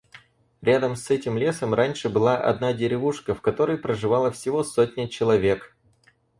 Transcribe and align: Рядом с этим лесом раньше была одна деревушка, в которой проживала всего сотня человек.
Рядом 0.63 0.95
с 0.95 1.11
этим 1.11 1.37
лесом 1.37 1.75
раньше 1.75 2.09
была 2.09 2.35
одна 2.35 2.73
деревушка, 2.73 3.35
в 3.35 3.41
которой 3.43 3.77
проживала 3.77 4.31
всего 4.31 4.63
сотня 4.63 5.07
человек. 5.07 5.75